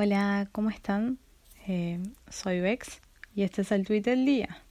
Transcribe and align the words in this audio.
Hola, 0.00 0.48
¿cómo 0.52 0.70
están? 0.70 1.18
Eh, 1.66 1.98
soy 2.30 2.60
Bex 2.60 3.00
y 3.34 3.42
este 3.42 3.62
es 3.62 3.72
el 3.72 3.84
tweet 3.84 4.02
del 4.02 4.24
día. 4.24 4.62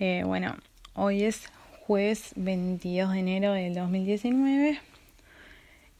Eh, 0.00 0.24
bueno, 0.26 0.56
hoy 0.94 1.22
es 1.22 1.46
jueves 1.86 2.32
22 2.34 3.12
de 3.12 3.18
enero 3.20 3.52
del 3.52 3.72
2019 3.74 4.80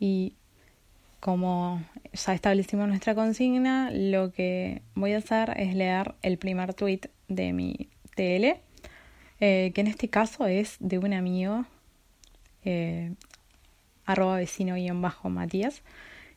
y 0.00 0.32
como 1.20 1.84
ya 2.12 2.34
establecimos 2.34 2.88
nuestra 2.88 3.14
consigna, 3.14 3.92
lo 3.92 4.32
que 4.32 4.82
voy 4.96 5.12
a 5.12 5.18
hacer 5.18 5.54
es 5.56 5.76
leer 5.76 6.16
el 6.22 6.36
primer 6.36 6.74
tweet 6.74 7.02
de 7.28 7.52
mi 7.52 7.88
TL, 8.16 8.60
eh, 9.38 9.70
que 9.72 9.80
en 9.80 9.86
este 9.86 10.08
caso 10.08 10.48
es 10.48 10.78
de 10.80 10.98
un 10.98 11.12
amigo, 11.12 11.64
arroba 14.04 14.38
vecino-matías, 14.38 15.82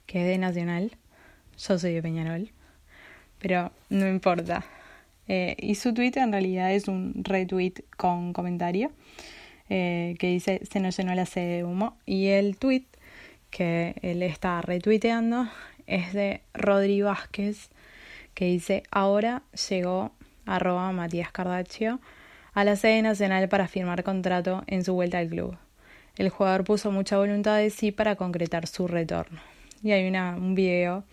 que 0.06 0.22
es 0.22 0.28
de 0.28 0.38
Nacional 0.38 0.92
yo 1.68 1.78
soy 1.78 1.94
de 1.94 2.02
Peñarol, 2.02 2.50
pero 3.40 3.72
no 3.90 4.08
importa. 4.08 4.64
Eh, 5.28 5.56
y 5.60 5.76
su 5.76 5.94
tweet 5.94 6.14
en 6.16 6.32
realidad 6.32 6.74
es 6.74 6.88
un 6.88 7.24
retweet 7.24 7.74
con 7.96 8.34
comentario 8.34 8.92
eh, 9.70 10.16
que 10.20 10.28
dice 10.28 10.62
se 10.70 10.80
nos 10.80 10.98
llenó 10.98 11.14
la 11.14 11.26
sede 11.26 11.58
de 11.58 11.64
humo. 11.64 11.98
Y 12.06 12.28
el 12.28 12.58
tweet 12.58 12.86
que 13.50 13.96
él 14.02 14.24
está 14.24 14.62
retuiteando 14.62 15.48
es 15.88 16.14
de 16.14 16.42
Rodri 16.54 17.02
Vázquez 17.02 17.70
que 18.34 18.46
dice 18.46 18.84
ahora 18.92 19.44
llegó 19.70 20.12
arroba 20.46 20.92
Matías 20.92 21.32
Cardaccio 21.32 22.00
a 22.54 22.64
la 22.64 22.76
sede 22.76 23.02
nacional 23.02 23.48
para 23.50 23.68
firmar 23.68 24.04
contrato 24.04 24.64
en 24.68 24.84
su 24.84 24.94
vuelta 24.94 25.20
al 25.20 25.30
club. 25.30 25.58
El 26.18 26.30
jugador 26.30 26.64
puso 26.64 26.92
mucha 26.92 27.18
voluntad 27.18 27.58
de 27.58 27.70
sí 27.70 27.92
para 27.92 28.16
concretar 28.16 28.68
su 28.68 28.88
retorno. 28.88 29.40
Y 29.84 29.92
hay 29.92 30.08
una, 30.08 30.36
un 30.36 30.56
video 30.56 31.04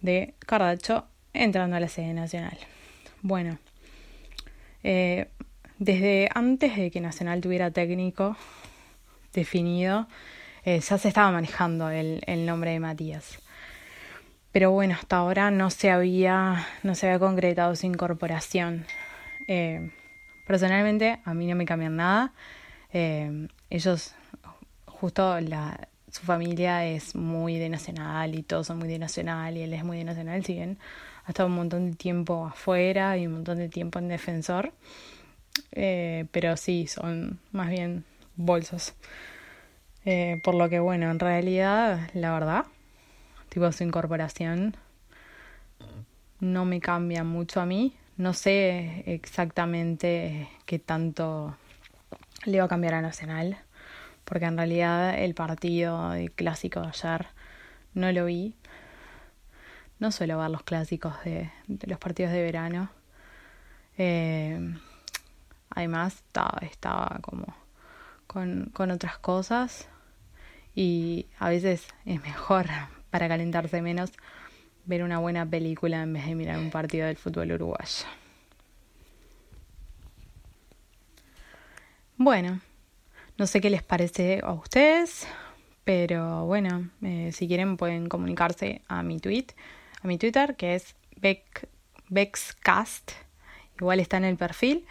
de 0.00 0.34
Cardacho 0.40 1.06
entrando 1.32 1.76
a 1.76 1.80
la 1.80 1.88
sede 1.88 2.14
nacional. 2.14 2.58
Bueno, 3.22 3.58
eh, 4.82 5.28
desde 5.78 6.28
antes 6.34 6.76
de 6.76 6.90
que 6.90 7.00
Nacional 7.00 7.40
tuviera 7.40 7.70
técnico 7.70 8.36
definido, 9.32 10.06
eh, 10.64 10.80
ya 10.80 10.98
se 10.98 11.08
estaba 11.08 11.30
manejando 11.30 11.90
el, 11.90 12.46
nombre 12.46 12.70
de 12.70 12.80
Matías. 12.80 13.38
Pero 14.52 14.70
bueno, 14.70 14.94
hasta 14.94 15.16
ahora 15.16 15.50
no 15.50 15.70
se 15.70 15.90
había, 15.90 16.66
no 16.82 16.94
se 16.94 17.06
había 17.06 17.18
concretado 17.18 17.76
su 17.76 17.86
incorporación. 17.86 18.86
Eh, 19.48 19.90
personalmente, 20.46 21.20
a 21.24 21.34
mí 21.34 21.46
no 21.46 21.56
me 21.56 21.66
cambian 21.66 21.96
nada. 21.96 22.32
ellos, 22.92 24.14
justo 24.86 25.40
la, 25.40 25.88
su 26.16 26.24
familia 26.24 26.86
es 26.86 27.14
muy 27.14 27.58
de 27.58 27.68
Nacional 27.68 28.34
y 28.34 28.42
todos 28.42 28.68
son 28.68 28.78
muy 28.78 28.88
de 28.88 28.98
Nacional 28.98 29.54
y 29.58 29.62
él 29.62 29.74
es 29.74 29.84
muy 29.84 29.98
de 29.98 30.04
Nacional, 30.04 30.42
si 30.44 30.54
bien 30.54 30.78
ha 31.26 31.30
estado 31.30 31.48
un 31.48 31.56
montón 31.56 31.90
de 31.90 31.96
tiempo 31.96 32.46
afuera 32.46 33.18
y 33.18 33.26
un 33.26 33.34
montón 33.34 33.58
de 33.58 33.68
tiempo 33.68 33.98
en 33.98 34.08
defensor, 34.08 34.72
eh, 35.72 36.24
pero 36.32 36.56
sí, 36.56 36.86
son 36.86 37.38
más 37.52 37.68
bien 37.68 38.04
bolsos. 38.36 38.94
Eh, 40.06 40.40
por 40.42 40.54
lo 40.54 40.70
que 40.70 40.78
bueno, 40.78 41.10
en 41.10 41.18
realidad, 41.18 42.08
la 42.14 42.32
verdad, 42.32 42.64
tipo 43.50 43.70
su 43.72 43.84
incorporación 43.84 44.74
no 46.40 46.64
me 46.64 46.80
cambia 46.80 47.24
mucho 47.24 47.60
a 47.60 47.66
mí. 47.66 47.94
No 48.16 48.32
sé 48.32 49.02
exactamente 49.06 50.48
qué 50.64 50.78
tanto 50.78 51.56
le 52.46 52.58
va 52.58 52.64
a 52.64 52.68
cambiar 52.68 52.94
a 52.94 53.02
Nacional 53.02 53.58
porque 54.26 54.44
en 54.44 54.56
realidad 54.56 55.18
el 55.18 55.34
partido 55.34 56.12
clásico 56.34 56.80
de 56.80 56.88
ayer 56.88 57.26
no 57.94 58.12
lo 58.12 58.26
vi. 58.26 58.54
No 59.98 60.12
suelo 60.12 60.38
ver 60.38 60.50
los 60.50 60.62
clásicos 60.64 61.14
de, 61.24 61.50
los 61.86 61.98
partidos 61.98 62.32
de 62.32 62.42
verano. 62.42 62.90
Eh, 63.96 64.74
además 65.70 66.16
estaba, 66.16 66.58
estaba 66.60 67.18
como 67.22 67.46
con, 68.26 68.70
con 68.74 68.90
otras 68.90 69.16
cosas 69.18 69.88
y 70.74 71.26
a 71.38 71.48
veces 71.48 71.86
es 72.04 72.20
mejor 72.22 72.66
para 73.10 73.28
calentarse 73.28 73.80
menos 73.80 74.12
ver 74.84 75.02
una 75.02 75.18
buena 75.18 75.46
película 75.46 76.02
en 76.02 76.12
vez 76.12 76.26
de 76.26 76.34
mirar 76.34 76.58
un 76.58 76.70
partido 76.70 77.06
del 77.06 77.16
fútbol 77.16 77.52
uruguayo. 77.52 78.06
Bueno, 82.18 82.60
no 83.38 83.46
sé 83.46 83.60
qué 83.60 83.70
les 83.70 83.82
parece 83.82 84.40
a 84.42 84.52
ustedes, 84.52 85.26
pero 85.84 86.46
bueno, 86.46 86.90
eh, 87.02 87.30
si 87.32 87.46
quieren 87.46 87.76
pueden 87.76 88.08
comunicarse 88.08 88.82
a 88.88 89.02
mi 89.02 89.18
tweet, 89.18 89.46
a 90.02 90.08
mi 90.08 90.18
Twitter, 90.18 90.56
que 90.56 90.74
es 90.74 90.96
Bexcast. 92.08 93.12
Igual 93.78 94.00
está 94.00 94.16
en 94.16 94.24
el 94.24 94.36
perfil. 94.36 94.84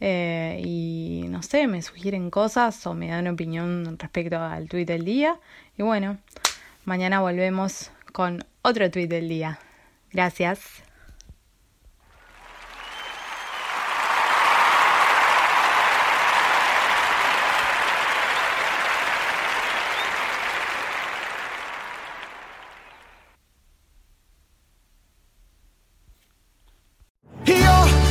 Eh, 0.00 0.62
y 0.64 1.26
no 1.28 1.42
sé, 1.42 1.66
me 1.66 1.82
sugieren 1.82 2.30
cosas 2.30 2.86
o 2.86 2.94
me 2.94 3.08
dan 3.08 3.26
opinión 3.26 3.98
respecto 3.98 4.38
al 4.38 4.68
tweet 4.68 4.86
del 4.86 5.04
día. 5.04 5.38
Y 5.76 5.82
bueno, 5.82 6.18
mañana 6.84 7.20
volvemos 7.20 7.90
con 8.12 8.44
otro 8.62 8.90
tweet 8.90 9.08
del 9.08 9.28
día. 9.28 9.58
Gracias. 10.12 10.87